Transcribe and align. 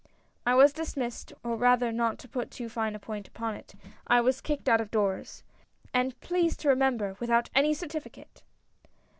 I 0.47 0.55
was 0.55 0.73
dismissed, 0.73 1.31
or 1.43 1.55
rather 1.55 1.91
not 1.91 2.17
to 2.17 2.27
put 2.27 2.49
too 2.49 2.69
fine 2.69 2.95
a 2.95 2.99
point 2.99 3.27
upon 3.27 3.53
it, 3.53 3.75
I 4.07 4.19
was 4.19 4.41
kicked 4.41 4.67
out 4.67 4.81
of 4.81 4.89
doors. 4.89 5.43
And, 5.93 6.19
please 6.21 6.57
to 6.57 6.69
remember, 6.69 7.15
without 7.19 7.51
any 7.53 7.75
certificate 7.75 8.41